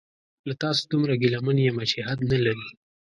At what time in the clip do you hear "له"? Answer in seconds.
0.47-0.53